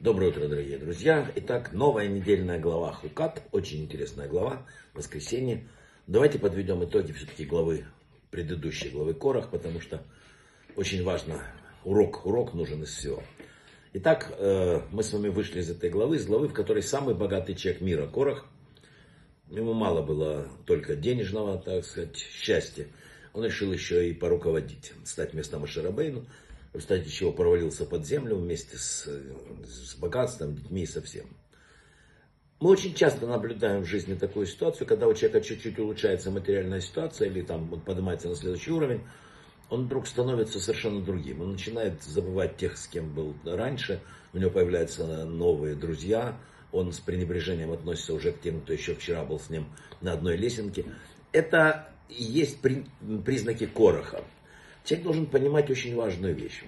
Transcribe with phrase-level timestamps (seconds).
[0.00, 1.30] Доброе утро, дорогие друзья.
[1.36, 3.42] Итак, новая недельная глава Хукат.
[3.52, 4.66] Очень интересная глава.
[4.94, 5.68] Воскресенье.
[6.06, 7.84] Давайте подведем итоги все-таки главы,
[8.30, 10.02] предыдущей главы Корах, потому что
[10.74, 11.42] очень важно,
[11.84, 13.22] урок, урок нужен из всего.
[13.92, 17.54] Итак, э, мы с вами вышли из этой главы, из главы, в которой самый богатый
[17.54, 18.46] человек мира, Корах,
[19.50, 22.86] ему мало было только денежного, так сказать, счастья.
[23.34, 26.24] Он решил еще и поруководить, стать местом Аширабейну
[26.72, 31.26] в результате чего провалился под землю вместе с, с богатством, детьми и со всем.
[32.60, 37.28] Мы очень часто наблюдаем в жизни такую ситуацию, когда у человека чуть-чуть улучшается материальная ситуация
[37.28, 39.00] или там он поднимается на следующий уровень,
[39.70, 41.40] он вдруг становится совершенно другим.
[41.40, 44.00] Он начинает забывать тех, с кем был раньше,
[44.32, 46.36] у него появляются новые друзья,
[46.70, 49.66] он с пренебрежением относится уже к тем, кто еще вчера был с ним
[50.00, 50.84] на одной лесенке.
[51.32, 54.22] Это и есть признаки короха.
[54.84, 56.62] Человек должен понимать очень важную вещь.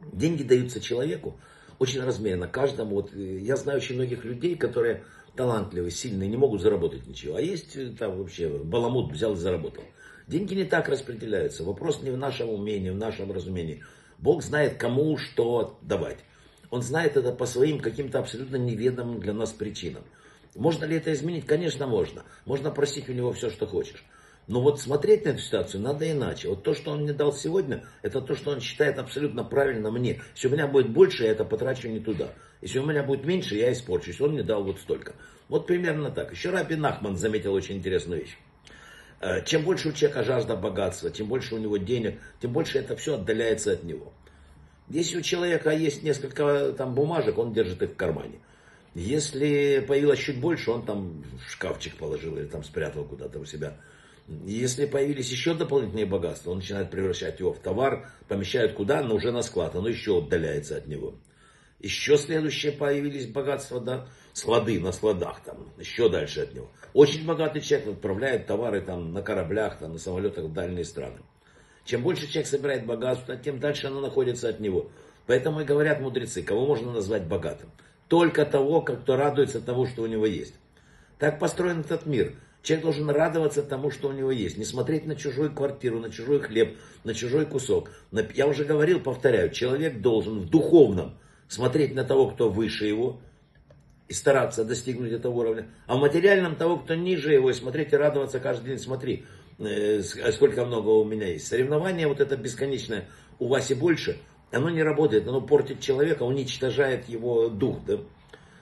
[0.00, 1.38] Деньги даются человеку
[1.78, 2.96] очень размеренно, каждому.
[2.96, 5.04] Вот, э, я знаю очень многих людей, которые
[5.36, 7.36] талантливые, сильные, не могут заработать ничего.
[7.36, 9.84] А есть э, там вообще баламут взял и заработал.
[10.26, 11.64] Деньги не так распределяются.
[11.64, 13.82] Вопрос не в нашем умении, в нашем разумении.
[14.18, 16.18] Бог знает, кому что давать.
[16.70, 20.04] Он знает это по своим каким-то абсолютно неведомым для нас причинам.
[20.54, 21.46] Можно ли это изменить?
[21.46, 22.22] Конечно, можно.
[22.44, 24.04] Можно просить у него все, что хочешь.
[24.48, 26.48] Но вот смотреть на эту ситуацию надо иначе.
[26.48, 30.20] Вот то, что он мне дал сегодня, это то, что он считает абсолютно правильно мне.
[30.34, 32.30] Если у меня будет больше, я это потрачу не туда.
[32.60, 34.20] Если у меня будет меньше, я испорчусь.
[34.20, 35.14] Он мне дал вот столько.
[35.48, 36.32] Вот примерно так.
[36.32, 38.36] Еще Раби Нахман заметил очень интересную вещь.
[39.20, 42.96] Э, чем больше у человека жажда богатства, тем больше у него денег, тем больше это
[42.96, 44.12] все отдаляется от него.
[44.88, 48.40] Если у человека есть несколько там бумажек, он держит их в кармане.
[48.94, 53.76] Если появилось чуть больше, он там в шкафчик положил или там спрятал куда-то у себя
[54.28, 59.32] если появились еще дополнительные богатства, он начинает превращать его в товар, помещает куда, но уже
[59.32, 61.14] на склад, оно еще отдаляется от него.
[61.80, 66.70] Еще следующие появились богатства, да, склады на складах, там, еще дальше от него.
[66.94, 71.18] Очень богатый человек отправляет товары там на кораблях, там, на самолетах в дальние страны.
[71.84, 74.90] Чем больше человек собирает богатство, тем дальше оно находится от него.
[75.26, 77.70] Поэтому и говорят мудрецы, кого можно назвать богатым.
[78.08, 80.54] Только того, кто радуется тому, что у него есть.
[81.18, 82.34] Так построен этот мир.
[82.62, 84.56] Человек должен радоваться тому, что у него есть.
[84.56, 87.90] Не смотреть на чужую квартиру, на чужой хлеб, на чужой кусок.
[88.34, 91.18] Я уже говорил, повторяю, человек должен в духовном
[91.48, 93.20] смотреть на того, кто выше его,
[94.08, 95.68] и стараться достигнуть этого уровня.
[95.86, 98.78] А в материальном того, кто ниже его, и смотреть и радоваться каждый день.
[98.78, 99.24] Смотри,
[99.58, 101.46] э, сколько много у меня есть.
[101.46, 103.08] Соревнование вот это бесконечное,
[103.38, 104.18] у Васи больше,
[104.50, 107.78] оно не работает, оно портит человека, уничтожает его дух.
[107.86, 107.98] Да?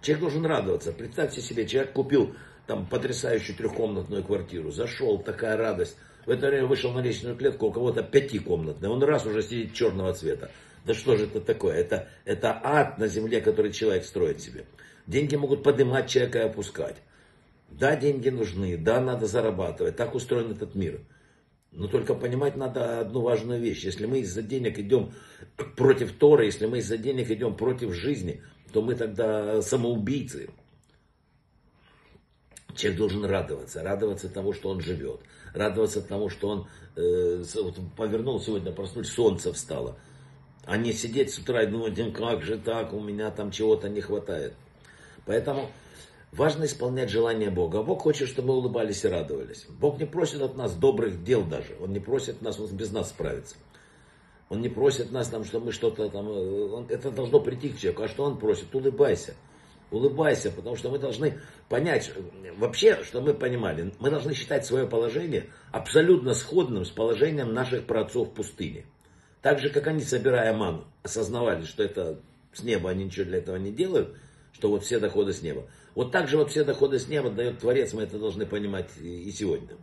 [0.00, 0.92] Человек должен радоваться.
[0.92, 2.34] Представьте себе, человек купил
[2.66, 4.70] там потрясающую трехкомнатную квартиру.
[4.70, 5.96] Зашел, такая радость.
[6.26, 8.90] В это время вышел на лестничную клетку, у кого-то пятикомнатная.
[8.90, 10.50] Он раз уже сидит черного цвета.
[10.84, 11.74] Да что же это такое?
[11.74, 14.64] Это, это ад на земле, который человек строит себе.
[15.06, 16.96] Деньги могут поднимать человека и опускать.
[17.70, 19.96] Да, деньги нужны, да, надо зарабатывать.
[19.96, 21.00] Так устроен этот мир.
[21.72, 23.82] Но только понимать надо одну важную вещь.
[23.82, 25.14] Если мы из-за денег идем
[25.76, 30.50] против Торы, если мы из-за денег идем против жизни, то мы тогда самоубийцы.
[32.74, 35.20] Человек должен радоваться, радоваться тому, что он живет,
[35.54, 39.96] радоваться тому, что он э, вот повернул сегодня, проснулся, солнце встало.
[40.64, 44.00] А не сидеть с утра и думать, как же так, у меня там чего-то не
[44.00, 44.54] хватает.
[45.26, 45.70] Поэтому
[46.30, 47.82] важно исполнять желание Бога.
[47.82, 49.66] Бог хочет, чтобы мы улыбались и радовались.
[49.68, 51.76] Бог не просит от нас добрых дел даже.
[51.80, 53.56] Он не просит нас, он без нас справится.
[54.48, 56.28] Он не просит нас, там, что мы что-то там...
[56.28, 58.02] Э, он, это должно прийти к человеку.
[58.02, 58.74] А что он просит?
[58.74, 59.34] Улыбайся
[59.92, 61.38] улыбайся, потому что мы должны
[61.68, 62.12] понять,
[62.56, 68.28] вообще, что мы понимали, мы должны считать свое положение абсолютно сходным с положением наших праотцов
[68.28, 68.86] в пустыне.
[69.42, 72.20] Так же, как они, собирая ману, осознавали, что это
[72.52, 74.16] с неба, они ничего для этого не делают,
[74.52, 75.66] что вот все доходы с неба.
[75.94, 79.30] Вот так же вот все доходы с неба дает Творец, мы это должны понимать и
[79.30, 79.76] сегодня.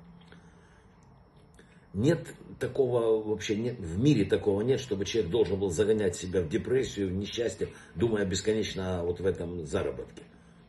[1.93, 2.27] Нет
[2.59, 7.07] такого вообще, нет, в мире такого нет, чтобы человек должен был загонять себя в депрессию,
[7.09, 10.23] в несчастье, думая бесконечно вот в этом заработке.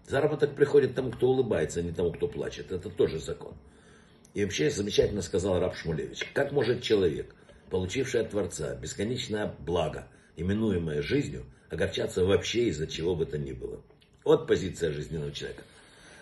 [0.09, 2.73] Заработок приходит тому, кто улыбается, а не тому, кто плачет.
[2.73, 3.55] Это тоже закон.
[4.33, 6.27] И вообще замечательно сказал Раб Шмулевич.
[6.33, 7.35] Как может человек,
[7.69, 13.83] получивший от Творца бесконечное благо, именуемое жизнью, огорчаться вообще из-за чего бы то ни было?
[14.25, 15.63] Вот позиция жизненного человека.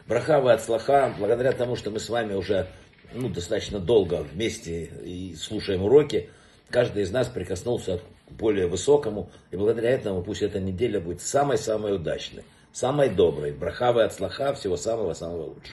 [0.06, 2.66] Брахава от слаха, благодаря тому, что мы с вами уже
[3.12, 6.30] ну, достаточно долго вместе и слушаем уроки,
[6.70, 11.94] каждый из нас прикоснулся к более высокому, и благодаря этому пусть эта неделя будет самой-самой
[11.96, 15.64] удачной, самой доброй, брахавой от слаха, всего самого-самого лучшего.